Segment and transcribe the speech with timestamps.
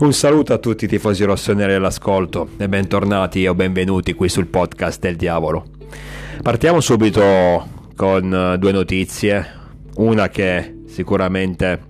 [0.00, 5.00] Un saluto a tutti i tifosi rossoneri all'ascolto e bentornati o benvenuti qui sul podcast
[5.00, 5.64] del diavolo.
[6.40, 9.44] Partiamo subito con eh, due notizie,
[9.96, 11.80] una che sicuramente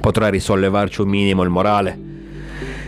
[0.00, 1.98] potrà risollevarci un minimo il morale.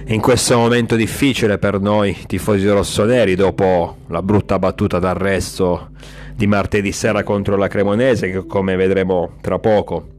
[0.06, 5.90] In questo momento difficile per noi tifosi rossoneri, dopo la brutta battuta d'arresto
[6.34, 10.14] di martedì sera contro la Cremonese, che come vedremo tra poco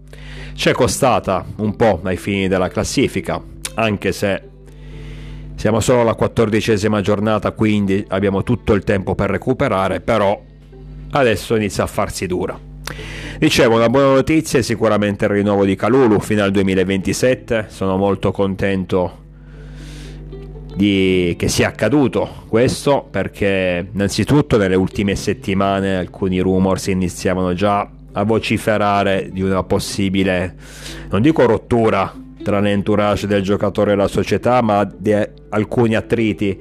[0.57, 3.39] ci è costata un po' ai fini della classifica,
[3.77, 4.41] anche se
[5.55, 10.39] siamo solo alla quattordicesima giornata, quindi abbiamo tutto il tempo per recuperare, però
[11.11, 12.59] adesso inizia a farsi dura.
[13.39, 18.31] Dicevo, una buona notizia è sicuramente il rinnovo di Calulu fino al 2027, sono molto
[18.31, 19.25] contento
[20.75, 21.35] di...
[21.37, 29.29] che sia accaduto questo perché innanzitutto nelle ultime settimane alcuni rumors iniziavano già a vociferare
[29.31, 30.55] di una possibile,
[31.09, 35.13] non dico rottura tra l'entourage del giocatore e la società, ma di
[35.49, 36.57] alcuni attriti,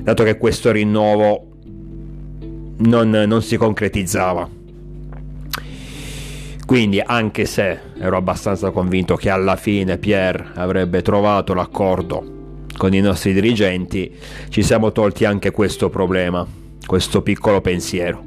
[0.00, 1.48] dato che questo rinnovo
[2.76, 4.48] non, non si concretizzava.
[6.64, 12.36] Quindi, anche se ero abbastanza convinto che alla fine Pierre avrebbe trovato l'accordo
[12.76, 14.14] con i nostri dirigenti,
[14.50, 16.46] ci siamo tolti anche questo problema,
[16.86, 18.26] questo piccolo pensiero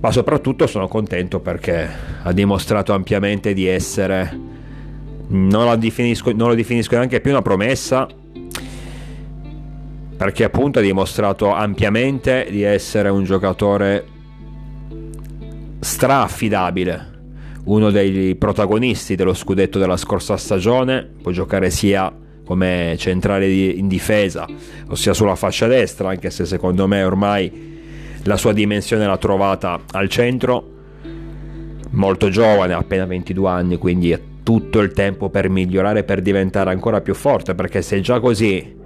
[0.00, 1.86] ma soprattutto sono contento perché
[2.22, 4.49] ha dimostrato ampiamente di essere,
[5.30, 8.06] non, definisco, non lo definisco neanche più una promessa,
[10.16, 14.04] perché appunto ha dimostrato ampiamente di essere un giocatore
[15.80, 17.08] straaffidabile,
[17.64, 22.12] uno dei protagonisti dello scudetto della scorsa stagione, può giocare sia
[22.44, 24.46] come centrale in difesa,
[24.88, 27.78] ossia sulla fascia destra, anche se secondo me ormai
[28.24, 30.78] la sua dimensione l'ha trovata al centro,
[31.90, 34.18] molto giovane, appena 22 anni, quindi
[34.50, 38.78] tutto il tempo per migliorare, per diventare ancora più forte, perché se già così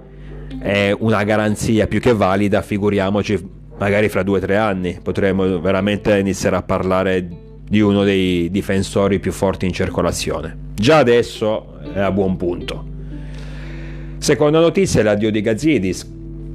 [0.59, 3.49] è una garanzia più che valida, figuriamoci
[3.79, 7.27] magari fra due o tre anni potremo veramente iniziare a parlare
[7.67, 10.55] di uno dei difensori più forti in circolazione.
[10.75, 12.85] Già adesso è a buon punto.
[14.19, 16.07] Seconda notizia è l'addio di Gazidis,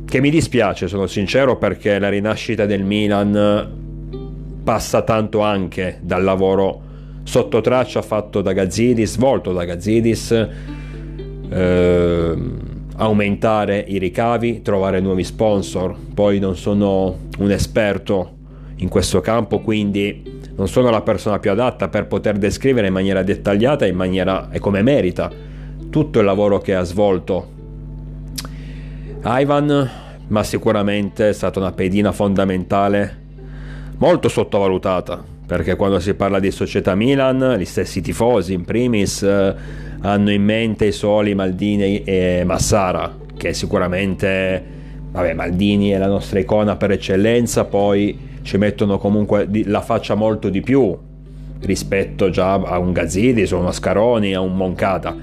[0.04, 6.82] che mi dispiace, sono sincero, perché la rinascita del Milan passa tanto anche dal lavoro
[7.30, 10.48] sotto traccia fatto da Gazzidis, svolto da Gazzidis,
[11.48, 12.34] eh,
[12.96, 15.96] aumentare i ricavi, trovare nuovi sponsor.
[16.12, 18.32] Poi non sono un esperto
[18.78, 23.22] in questo campo, quindi non sono la persona più adatta per poter descrivere in maniera
[23.22, 25.30] dettagliata in maniera e come merita
[25.88, 27.46] tutto il lavoro che ha svolto
[29.22, 29.90] Ivan,
[30.26, 33.18] ma sicuramente è stata una pedina fondamentale,
[33.98, 39.52] molto sottovalutata, perché quando si parla di società Milan, gli stessi tifosi in primis eh,
[40.00, 44.62] hanno in mente i soli Maldini e Massara, che sicuramente,
[45.10, 50.50] vabbè, Maldini è la nostra icona per eccellenza, poi ci mettono comunque la faccia molto
[50.50, 50.96] di più
[51.62, 55.16] rispetto già a un Gazzidis, a un Ascaroni, a un Moncada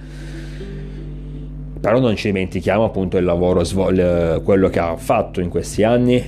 [1.79, 3.63] però non ci dimentichiamo appunto il lavoro,
[4.43, 6.21] quello che ha fatto in questi anni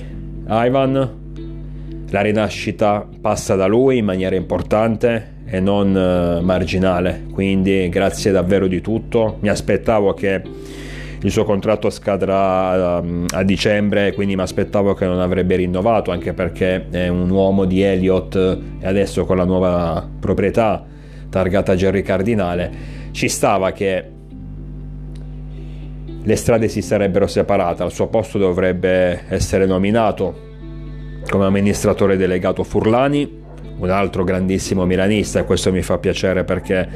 [0.48, 1.19] Ivan.
[2.10, 8.66] La rinascita passa da lui in maniera importante e non uh, marginale, quindi grazie davvero
[8.66, 9.38] di tutto.
[9.40, 10.42] Mi aspettavo che
[11.22, 16.32] il suo contratto scadrà um, a dicembre, quindi mi aspettavo che non avrebbe rinnovato, anche
[16.32, 20.84] perché è un uomo di Elliott e adesso con la nuova proprietà
[21.28, 24.04] targata Jerry Cardinale ci stava che
[26.22, 30.48] le strade si sarebbero separate, al suo posto dovrebbe essere nominato
[31.28, 33.38] come amministratore delegato Furlani,
[33.78, 36.88] un altro grandissimo milanista e questo mi fa piacere perché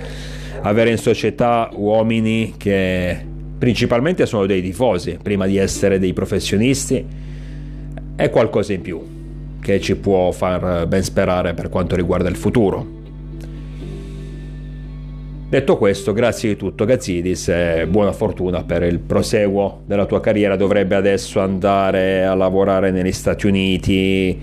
[0.63, 3.25] avere in società uomini che
[3.59, 7.05] principalmente sono dei tifosi prima di essere dei professionisti
[8.17, 9.01] è qualcosa in più
[9.61, 12.94] che ci può far ben sperare per quanto riguarda il futuro.
[15.55, 20.57] Detto questo, grazie di tutto Gazzidis e buona fortuna per il proseguo della tua carriera.
[20.57, 24.37] Dovrebbe adesso andare a lavorare negli Stati Uniti,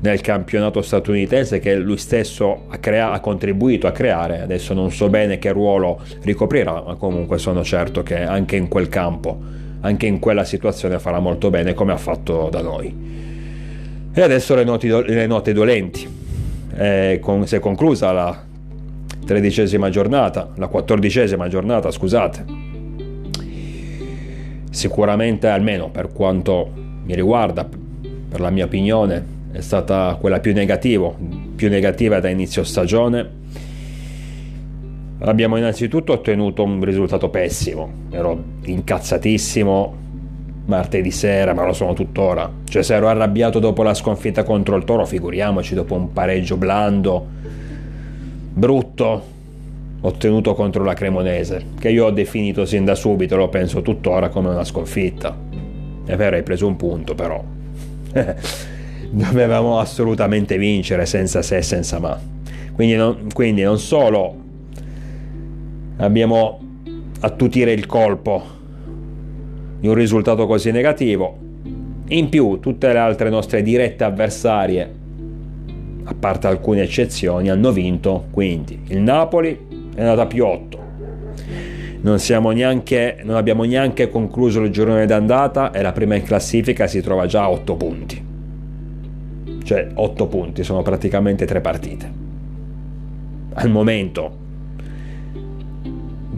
[0.00, 4.42] nel campionato statunitense che lui stesso ha, crea- ha contribuito a creare.
[4.42, 8.90] Adesso non so bene che ruolo ricoprirà, ma comunque sono certo che anche in quel
[8.90, 9.38] campo,
[9.80, 12.94] anche in quella situazione farà molto bene come ha fatto da noi.
[14.12, 16.16] E adesso le, do- le note dolenti.
[16.76, 18.42] Eh, con- si è conclusa la
[19.24, 22.44] tredicesima giornata, la quattordicesima giornata, scusate.
[24.70, 26.70] Sicuramente, almeno per quanto
[27.04, 27.66] mi riguarda,
[28.28, 31.16] per la mia opinione, è stata quella più, negativo,
[31.56, 33.36] più negativa da inizio stagione.
[35.20, 40.06] Abbiamo innanzitutto ottenuto un risultato pessimo, ero incazzatissimo
[40.68, 42.50] martedì sera, ma lo sono tuttora.
[42.64, 47.26] Cioè se ero arrabbiato dopo la sconfitta contro il Toro, figuriamoci dopo un pareggio blando,
[48.58, 49.22] brutto,
[50.00, 54.48] ottenuto contro la Cremonese, che io ho definito sin da subito, lo penso tuttora come
[54.48, 55.36] una sconfitta.
[56.04, 57.42] È vero, hai preso un punto però.
[59.10, 62.18] Dovevamo assolutamente vincere senza se e senza ma.
[62.72, 64.34] Quindi non, quindi non solo
[65.98, 66.60] abbiamo
[67.20, 68.42] attutire il colpo
[69.80, 71.46] di un risultato così negativo.
[72.08, 74.97] In più, tutte le altre nostre dirette avversarie,
[76.08, 78.26] a parte alcune eccezioni, hanno vinto.
[78.30, 80.86] Quindi il Napoli è andato a più 8.
[82.00, 82.18] Non,
[82.54, 87.26] neanche, non abbiamo neanche concluso il girone d'andata e la prima in classifica si trova
[87.26, 88.24] già a 8 punti.
[89.62, 92.12] Cioè 8 punti, sono praticamente 3 partite.
[93.54, 94.46] Al momento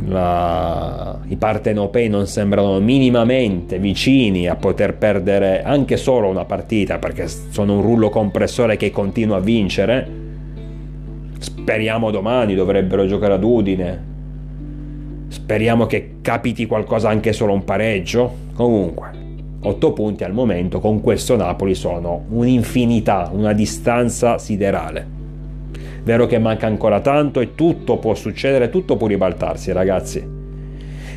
[0.07, 1.19] la...
[1.29, 7.77] i partenopei non sembrano minimamente vicini a poter perdere anche solo una partita perché sono
[7.77, 10.19] un rullo compressore che continua a vincere.
[11.39, 14.09] Speriamo domani dovrebbero giocare ad Udine.
[15.29, 18.35] Speriamo che capiti qualcosa anche solo un pareggio.
[18.55, 19.11] Comunque,
[19.63, 25.20] 8 punti al momento con questo Napoli sono un'infinità, una distanza siderale.
[26.03, 30.25] Vero che manca ancora tanto e tutto può succedere, tutto può ribaltarsi, ragazzi.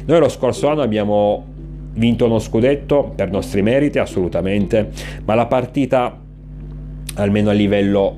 [0.05, 1.45] Noi lo scorso anno abbiamo
[1.93, 4.89] vinto uno scudetto per nostri meriti, assolutamente,
[5.25, 6.19] ma la partita,
[7.15, 8.15] almeno a livello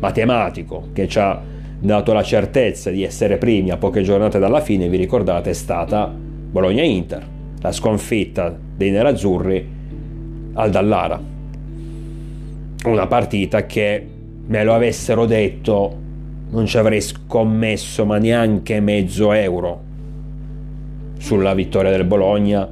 [0.00, 1.40] matematico, che ci ha
[1.78, 6.12] dato la certezza di essere primi a poche giornate dalla fine, vi ricordate, è stata
[6.12, 7.26] Bologna-Inter,
[7.60, 9.68] la sconfitta dei nerazzurri
[10.54, 11.20] al Dallara.
[12.84, 14.06] Una partita che
[14.46, 15.98] me lo avessero detto,
[16.50, 19.80] non ci avrei scommesso ma neanche mezzo euro
[21.18, 22.68] sulla vittoria del Bologna,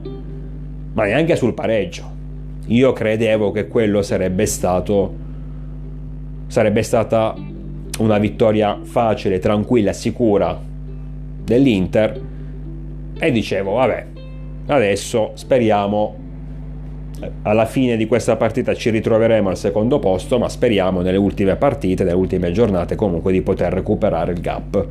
[0.93, 2.19] ma neanche sul pareggio.
[2.67, 5.29] Io credevo che quello sarebbe stato
[6.47, 7.35] sarebbe stata
[8.01, 10.61] una vittoria facile, tranquilla, sicura
[11.45, 12.21] dell'Inter
[13.19, 14.07] e dicevo, vabbè,
[14.67, 16.20] adesso speriamo
[17.43, 22.05] alla fine di questa partita ci ritroveremo al secondo posto, ma speriamo nelle ultime partite,
[22.05, 24.87] nelle ultime giornate comunque di poter recuperare il gap.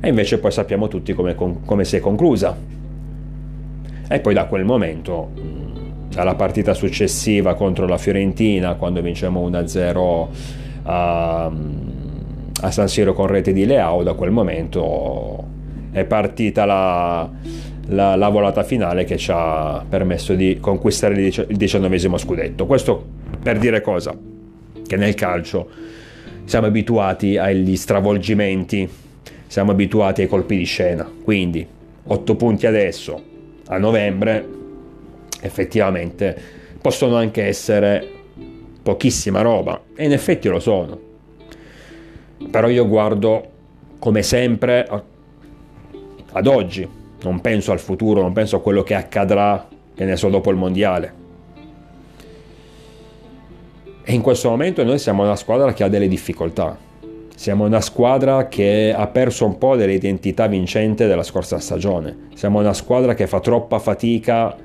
[0.00, 2.56] E invece poi sappiamo tutti come, come si è conclusa.
[4.06, 5.30] E poi da quel momento,
[6.14, 10.26] alla partita successiva contro la Fiorentina, quando vinciamo 1-0
[10.82, 11.44] a,
[12.60, 15.52] a San Siro con rete di Leao, da quel momento
[15.90, 17.30] è partita la
[17.88, 22.66] la, la, volata finale che ci ha permesso di conquistare il diciannovesimo scudetto.
[22.66, 23.04] Questo
[23.42, 24.16] per dire cosa?
[24.86, 25.68] Che nel calcio
[26.44, 28.88] siamo abituati agli stravolgimenti,
[29.46, 31.66] siamo abituati ai colpi di scena, quindi
[32.06, 33.22] 8 punti adesso,
[33.66, 34.46] a novembre,
[35.40, 36.36] effettivamente
[36.80, 38.06] possono anche essere
[38.82, 41.00] pochissima roba, e in effetti lo sono.
[42.50, 43.50] Però io guardo
[43.98, 44.86] come sempre
[46.32, 46.86] ad oggi,
[47.24, 50.56] non penso al futuro, non penso a quello che accadrà, che ne so, dopo il
[50.56, 51.22] mondiale.
[54.04, 56.76] E in questo momento noi siamo una squadra che ha delle difficoltà.
[57.34, 62.28] Siamo una squadra che ha perso un po' dell'identità vincente della scorsa stagione.
[62.34, 64.56] Siamo una squadra che fa troppa fatica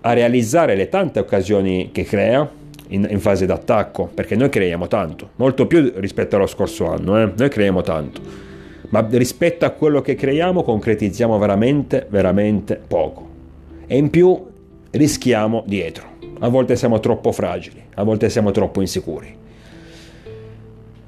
[0.00, 2.50] a realizzare le tante occasioni che crea
[2.88, 7.32] in, in fase d'attacco, perché noi creiamo tanto, molto più rispetto allo scorso anno, eh?
[7.36, 8.50] noi creiamo tanto
[8.92, 13.26] ma rispetto a quello che creiamo concretizziamo veramente, veramente poco.
[13.86, 14.38] E in più
[14.90, 16.10] rischiamo dietro.
[16.40, 19.34] A volte siamo troppo fragili, a volte siamo troppo insicuri.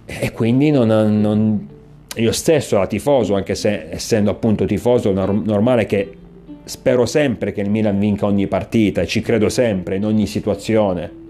[0.06, 0.86] E quindi non,
[1.20, 1.68] non,
[2.16, 6.10] io stesso da tifoso, anche se essendo appunto tifoso normale che
[6.64, 11.23] spero sempre che il Milan vinca ogni partita e ci credo sempre in ogni situazione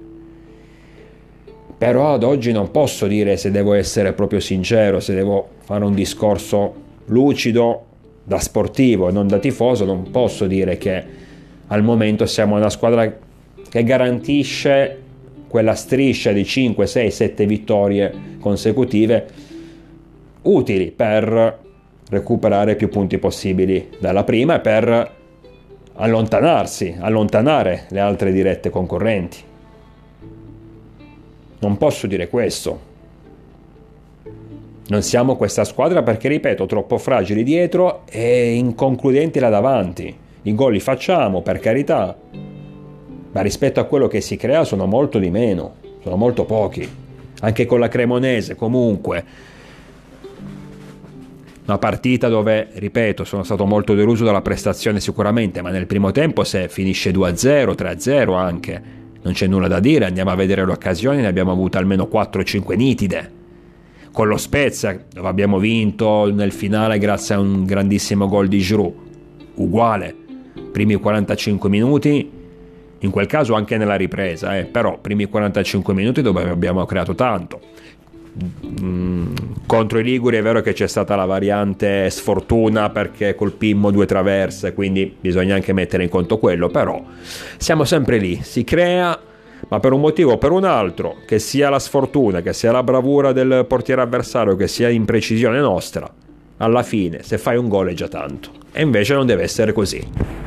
[1.76, 5.94] però ad oggi non posso dire se devo essere proprio sincero, se devo fare un
[5.94, 6.74] discorso
[7.06, 7.84] lucido
[8.24, 11.04] da sportivo e non da tifoso, non posso dire che
[11.66, 13.12] al momento siamo una squadra
[13.68, 15.00] che garantisce
[15.48, 19.26] quella striscia di 5, 6, 7 vittorie consecutive
[20.42, 21.58] utili per
[22.10, 25.12] recuperare più punti possibili dalla prima e per
[25.94, 29.52] allontanarsi, allontanare le altre dirette concorrenti.
[31.64, 32.92] Non posso dire questo.
[34.86, 40.14] Non siamo questa squadra perché, ripeto, troppo fragili dietro e inconcludenti là davanti.
[40.42, 42.14] I gol li facciamo, per carità,
[43.32, 46.86] ma rispetto a quello che si crea sono molto di meno, sono molto pochi.
[47.40, 49.24] Anche con la Cremonese, comunque.
[51.64, 56.44] Una partita dove, ripeto, sono stato molto deluso dalla prestazione sicuramente, ma nel primo tempo
[56.44, 61.22] se finisce 2-0, 3-0 anche, non c'è nulla da dire, andiamo a vedere le occasioni,
[61.22, 63.32] ne abbiamo avute almeno 4-5 nitide.
[64.12, 68.94] Con lo Spezia, dove abbiamo vinto nel finale grazie a un grandissimo gol di Giroud,
[69.54, 70.14] uguale,
[70.70, 72.30] primi 45 minuti,
[72.98, 77.60] in quel caso anche nella ripresa, eh, però primi 45 minuti dove abbiamo creato tanto
[79.66, 84.74] contro i Liguri è vero che c'è stata la variante sfortuna perché colpimmo due traverse,
[84.74, 87.02] quindi bisogna anche mettere in conto quello, però
[87.56, 89.18] siamo sempre lì, si crea,
[89.68, 92.82] ma per un motivo o per un altro, che sia la sfortuna, che sia la
[92.82, 96.12] bravura del portiere avversario, che sia imprecisione nostra,
[96.58, 98.50] alla fine se fai un gol è già tanto.
[98.72, 100.04] E invece non deve essere così.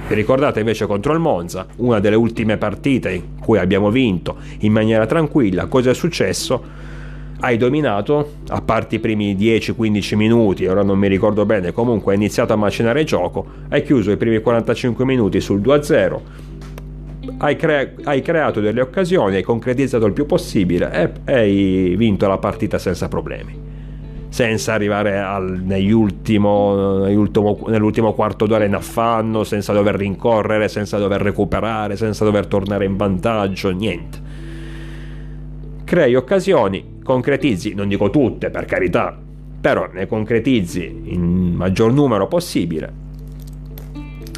[0.07, 4.71] Vi ricordate invece contro il Monza, una delle ultime partite in cui abbiamo vinto in
[4.71, 6.95] maniera tranquilla, cosa è successo?
[7.39, 12.17] Hai dominato, a parte i primi 10-15 minuti, ora non mi ricordo bene, comunque hai
[12.17, 16.19] iniziato a macinare il gioco, hai chiuso i primi 45 minuti sul 2-0,
[17.37, 20.91] hai, cre- hai creato delle occasioni, hai concretizzato il più possibile
[21.25, 23.65] e hai vinto la partita senza problemi.
[24.29, 27.05] Senza arrivare al, nell'ultimo,
[27.67, 32.97] nell'ultimo quarto d'ora in affanno, senza dover rincorrere, senza dover recuperare, senza dover tornare in
[32.97, 34.25] vantaggio, niente.
[35.85, 39.17] Crei occasioni, concretizzi, non dico tutte per carità,
[39.61, 43.05] però ne concretizzi in maggior numero possibile.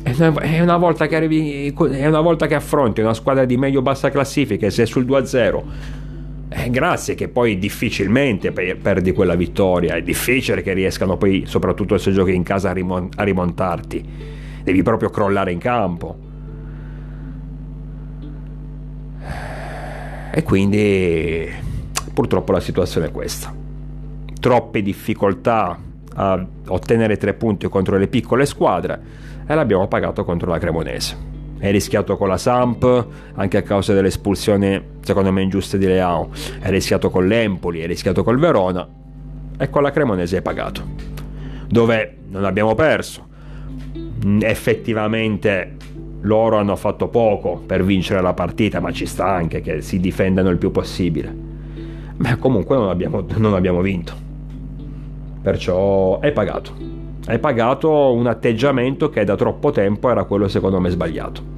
[0.03, 4.67] E una volta che arrivi, una volta che affronti una squadra di meglio bassa classifica
[4.67, 5.63] e sei sul 2-0,
[6.49, 12.11] eh, grazie che poi difficilmente perdi quella vittoria, è difficile che riescano poi, soprattutto se
[12.11, 14.05] giochi in casa, a, rimon- a rimontarti.
[14.63, 16.27] Devi proprio crollare in campo.
[20.31, 21.67] E quindi
[22.13, 23.53] Purtroppo la situazione è questa.
[24.39, 25.77] Troppe difficoltà
[26.15, 29.01] a ottenere tre punti contro le piccole squadre
[29.45, 31.27] e l'abbiamo pagato contro la Cremonese.
[31.57, 36.69] È rischiato con la Samp anche a causa dell'espulsione secondo me ingiusta di Leao, è
[36.69, 38.87] rischiato con l'Empoli, è rischiato col Verona
[39.57, 40.83] e con la Cremonese è pagato.
[41.67, 43.27] Dove non abbiamo perso.
[44.41, 45.75] Effettivamente
[46.21, 50.49] loro hanno fatto poco per vincere la partita, ma ci sta anche che si difendano
[50.49, 51.48] il più possibile.
[52.19, 54.13] Beh, comunque non abbiamo, non abbiamo vinto.
[55.41, 56.73] Perciò è pagato.
[57.25, 61.57] È pagato un atteggiamento che da troppo tempo era quello secondo me sbagliato.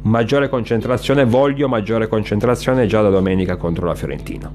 [0.00, 4.50] Maggiore concentrazione, voglio maggiore concentrazione già da domenica contro la Fiorentina.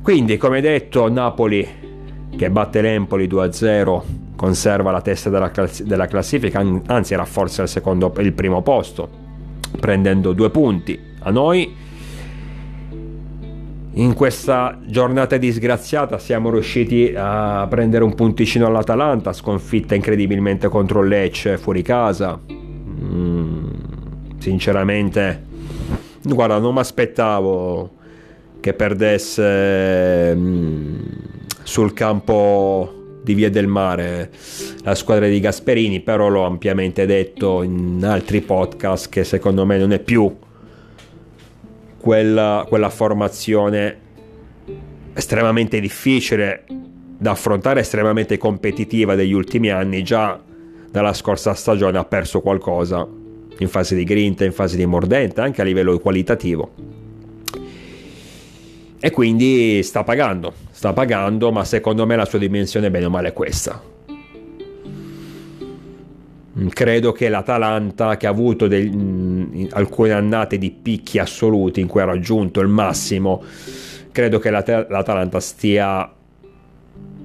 [0.00, 1.66] Quindi, come detto, Napoli
[2.36, 4.02] che batte l'Empoli 2-0
[4.36, 9.08] conserva la testa della, class- della classifica, anzi rafforza il, secondo, il primo posto,
[9.80, 11.74] prendendo due punti a noi
[13.92, 21.58] in questa giornata disgraziata siamo riusciti a prendere un punticino all'Atalanta, sconfitta incredibilmente contro Lecce
[21.58, 22.40] fuori casa.
[22.50, 23.70] Mm,
[24.38, 25.44] sinceramente,
[26.22, 27.90] guarda, non mi aspettavo
[28.60, 30.96] che perdesse mm,
[31.64, 32.92] sul campo
[33.24, 34.30] di Via del Mare
[34.84, 39.92] la squadra di Gasperini, però l'ho ampiamente detto in altri podcast che secondo me non
[39.92, 40.32] è più
[42.00, 44.06] quella, quella formazione
[45.12, 46.64] estremamente difficile
[47.18, 50.40] da affrontare, estremamente competitiva degli ultimi anni, già
[50.90, 53.06] dalla scorsa stagione ha perso qualcosa
[53.58, 56.70] in fase di grinta, in fase di mordente, anche a livello qualitativo.
[59.00, 63.28] E quindi sta pagando, sta pagando, ma secondo me la sua dimensione bene o male
[63.28, 63.80] è questa.
[66.58, 71.80] Mm, credo che l'Atalanta, che ha avuto del, mh, mm, alcune annate di picchi assoluti
[71.80, 73.42] in cui ha raggiunto il massimo,
[74.10, 76.10] credo che l'At- l'Atalanta stia,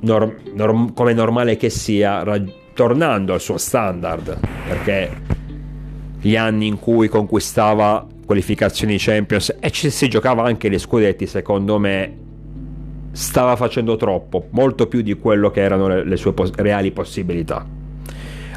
[0.02, 4.38] norm- norm- come normale che sia, rag- tornando al suo standard,
[4.68, 5.10] perché
[6.22, 11.80] gli anni in cui conquistava qualificazioni Champions e ci si giocava anche gli scudetti, secondo
[11.80, 12.18] me
[13.12, 17.82] stava facendo troppo, molto più di quello che erano le, le sue pos- reali possibilità.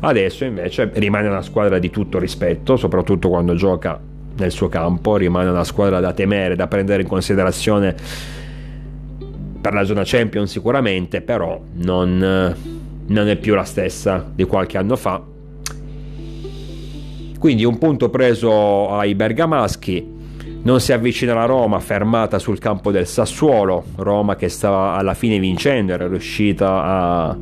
[0.01, 3.99] Adesso invece rimane una squadra di tutto rispetto, soprattutto quando gioca
[4.37, 7.95] nel suo campo, rimane una squadra da temere, da prendere in considerazione
[9.61, 12.55] per la zona Champions sicuramente, però non,
[13.07, 15.23] non è più la stessa di qualche anno fa.
[17.39, 20.15] Quindi un punto preso ai bergamaschi,
[20.63, 25.39] non si avvicina la Roma, fermata sul campo del Sassuolo, Roma che stava alla fine
[25.39, 27.39] vincendo, era riuscita a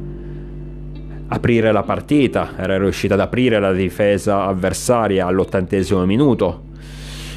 [1.28, 6.64] aprire la partita, era riuscita ad aprire la difesa avversaria all'ottantesimo minuto,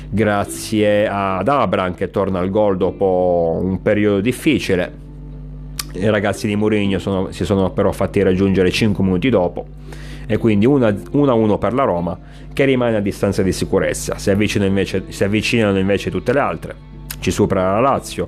[0.10, 5.06] grazie ad Abram che torna al gol dopo un periodo difficile.
[5.94, 9.66] I ragazzi di Mourinho sono, si sono però fatti raggiungere 5 minuti dopo
[10.28, 12.20] e quindi 1-1 per la Roma
[12.54, 14.18] che rimane a distanza di sicurezza.
[14.18, 16.76] Si invece, si avvicinano invece tutte le altre.
[17.20, 18.28] Ci supera la Lazio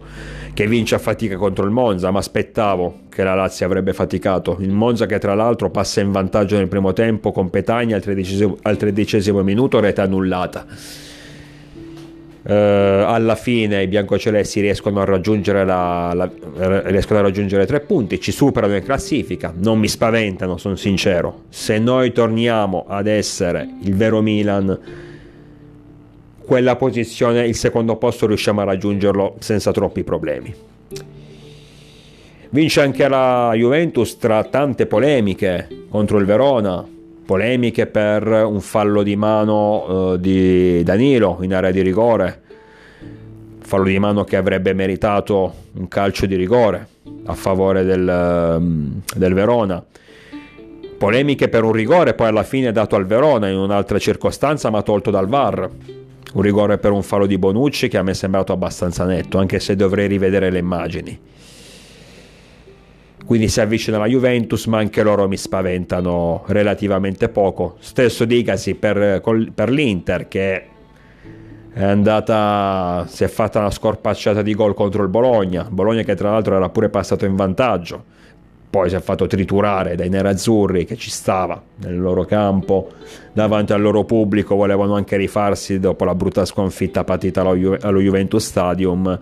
[0.59, 4.57] che vince a fatica contro il Monza, ma aspettavo che la Lazio avrebbe faticato.
[4.59, 8.57] Il Monza che tra l'altro passa in vantaggio nel primo tempo con Petagna al tredicesimo,
[8.63, 10.65] al tredicesimo minuto, rete annullata.
[12.41, 16.29] Uh, alla fine i biancocelesti riescono a raggiungere la, la,
[16.89, 21.43] riescono a raggiungere tre punti, ci superano in classifica, non mi spaventano, sono sincero.
[21.47, 25.07] Se noi torniamo ad essere il vero Milan,
[26.49, 30.51] quella posizione, il secondo posto, riusciamo a raggiungerlo senza troppi problemi.
[32.49, 36.83] Vince anche la Juventus tra tante polemiche contro il Verona,
[37.23, 42.41] polemiche per un fallo di mano uh, di Danilo in area di rigore,
[43.59, 46.87] fallo di mano che avrebbe meritato un calcio di rigore
[47.25, 49.85] a favore del, um, del Verona.
[50.97, 55.11] Polemiche per un rigore poi alla fine dato al Verona in un'altra circostanza ma tolto
[55.11, 55.69] dal VAR.
[56.33, 59.59] Un rigore per un fallo di Bonucci che a me è sembrato abbastanza netto, anche
[59.59, 61.19] se dovrei rivedere le immagini.
[63.25, 67.75] Quindi si avvicina la Juventus, ma anche loro mi spaventano relativamente poco.
[67.79, 69.21] Stesso dicasi per,
[69.53, 70.63] per l'Inter che
[71.71, 76.31] è andata, si è fatta una scorpacciata di gol contro il Bologna, Bologna che tra
[76.31, 78.03] l'altro era pure passato in vantaggio,
[78.69, 82.91] poi si è fatto triturare dai nerazzurri che ci stava nel loro campo,
[83.33, 87.99] davanti al loro pubblico, volevano anche rifarsi dopo la brutta sconfitta patita allo, Ju- allo
[87.99, 89.19] Juventus Stadium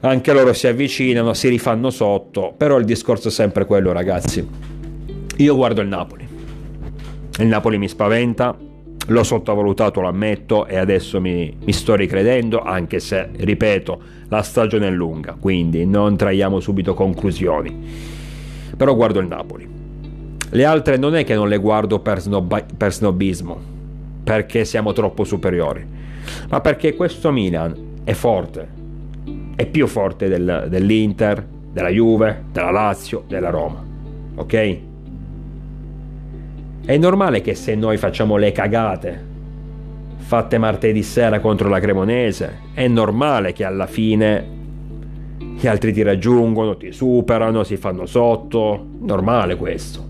[0.00, 4.46] anche loro si avvicinano, si rifanno sotto, però il discorso è sempre quello ragazzi.
[5.36, 6.26] Io guardo il Napoli,
[7.38, 8.56] il Napoli mi spaventa,
[9.06, 14.88] l'ho sottovalutato, lo ammetto, e adesso mi, mi, sto ricredendo, anche se, ripeto, la stagione
[14.88, 18.18] è lunga, quindi non traiamo subito conclusioni.
[18.80, 19.68] Però guardo il Napoli.
[20.48, 23.60] Le altre non è che non le guardo per, snob- per snobismo,
[24.24, 25.86] perché siamo troppo superiori,
[26.48, 28.68] ma perché questo Milan è forte,
[29.54, 33.84] è più forte del, dell'Inter, della Juve, della Lazio, della Roma.
[34.36, 34.78] Ok?
[36.86, 39.24] È normale che se noi facciamo le cagate
[40.16, 44.59] fatte martedì sera contro la Cremonese, è normale che alla fine
[45.60, 50.02] gli altri ti raggiungono, ti superano, si fanno sotto, normale questo.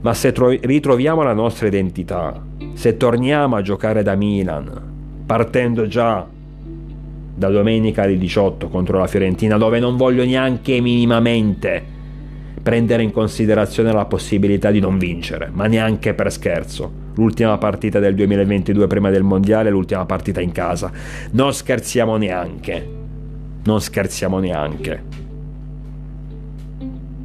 [0.00, 6.26] Ma se tro- ritroviamo la nostra identità, se torniamo a giocare da Milan, partendo già
[7.36, 11.92] da domenica alle 18 contro la Fiorentina, dove non voglio neanche minimamente
[12.60, 17.02] prendere in considerazione la possibilità di non vincere, ma neanche per scherzo.
[17.14, 20.90] L'ultima partita del 2022 prima del mondiale, l'ultima partita in casa.
[21.30, 23.02] Non scherziamo neanche.
[23.64, 25.02] Non scherziamo neanche.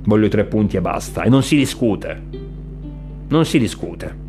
[0.04, 1.24] Voglio tre punti e basta.
[1.24, 2.22] E non si discute.
[3.28, 4.28] Non si discute.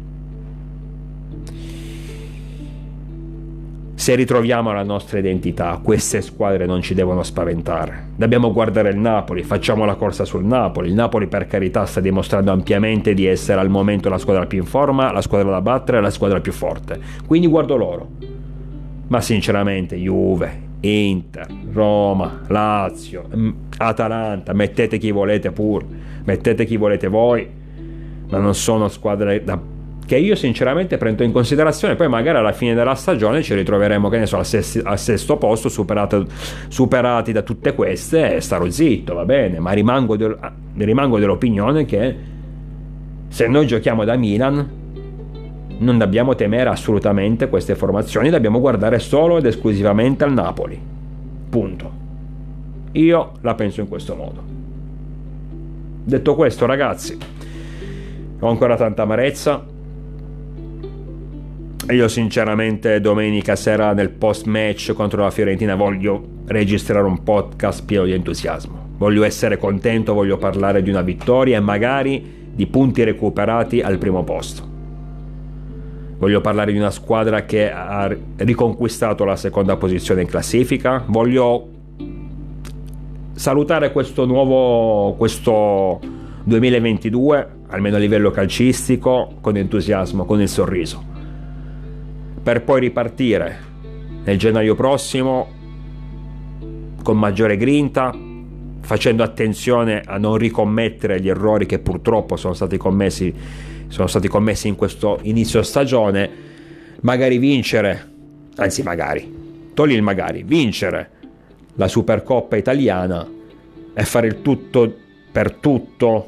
[3.94, 8.08] Se ritroviamo la nostra identità, queste squadre non ci devono spaventare.
[8.16, 10.88] Dobbiamo guardare il Napoli, facciamo la corsa sul Napoli.
[10.88, 14.64] Il Napoli, per carità, sta dimostrando ampiamente di essere al momento la squadra più in
[14.64, 16.98] forma, la squadra da battere, la squadra più forte.
[17.26, 18.08] Quindi guardo loro.
[19.08, 25.84] Ma sinceramente, Juve, Inter, Roma, Lazio, mm, Atalanta, mettete chi volete pure,
[26.24, 27.48] mettete chi volete voi,
[28.28, 29.78] ma non sono squadre da
[30.10, 34.18] che io sinceramente prendo in considerazione, poi magari alla fine della stagione ci ritroveremo, che
[34.18, 36.26] ne so, al, sesti, al sesto posto, superato,
[36.66, 40.36] superati da tutte queste e starò zitto, va bene, ma rimango, de,
[40.78, 42.16] rimango dell'opinione che
[43.28, 44.79] se noi giochiamo da Milan
[45.80, 50.80] non dobbiamo temere assolutamente queste formazioni, dobbiamo guardare solo ed esclusivamente al Napoli.
[51.48, 51.90] Punto.
[52.92, 54.42] Io la penso in questo modo.
[56.04, 57.16] Detto questo, ragazzi,
[58.40, 59.64] ho ancora tanta amarezza,
[61.88, 68.04] io sinceramente domenica sera nel post match contro la Fiorentina voglio registrare un podcast pieno
[68.04, 68.88] di entusiasmo.
[68.96, 74.22] Voglio essere contento, voglio parlare di una vittoria e magari di punti recuperati al primo
[74.24, 74.69] posto.
[76.20, 81.02] Voglio parlare di una squadra che ha riconquistato la seconda posizione in classifica.
[81.06, 81.68] Voglio
[83.32, 85.98] salutare questo nuovo questo
[86.44, 91.10] 2022, almeno a livello calcistico, con entusiasmo, con il sorriso
[92.42, 93.58] per poi ripartire
[94.24, 95.58] nel gennaio prossimo
[97.02, 98.14] con maggiore grinta,
[98.80, 103.34] facendo attenzione a non ricommettere gli errori che purtroppo sono stati commessi,
[103.90, 106.30] sono stati commessi in questo inizio stagione,
[107.00, 108.08] magari vincere,
[108.56, 111.10] anzi magari, togli il magari, vincere
[111.74, 113.28] la Supercoppa italiana
[113.92, 114.94] e fare il tutto
[115.32, 116.26] per tutto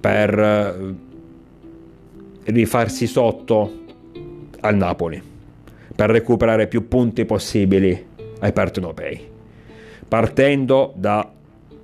[0.00, 0.94] per eh,
[2.44, 3.80] rifarsi sotto
[4.60, 5.22] al Napoli
[5.94, 8.06] per recuperare più punti possibili
[8.40, 9.20] ai partenopei
[10.08, 11.30] partendo da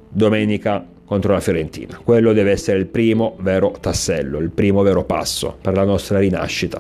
[0.09, 1.99] domenica contro la Fiorentina.
[2.05, 6.79] Quello deve essere il primo vero tassello il primo vero passo per la nostra rinascita.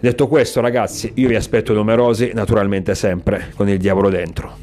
[0.00, 4.61] Detto questo ragazzi io vi aspetto numerosi naturalmente sempre con il diavolo dentro